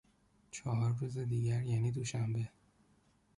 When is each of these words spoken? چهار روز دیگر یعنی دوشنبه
چهار 0.51 0.93
روز 0.99 1.17
دیگر 1.17 1.63
یعنی 1.63 1.91
دوشنبه 1.91 2.49